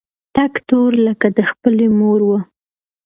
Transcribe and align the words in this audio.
تک 0.35 0.53
تور 0.69 0.91
لکه 1.07 1.27
د 1.37 1.39
خپلې 1.49 1.85
مور 1.99 2.19
و. 2.27 2.31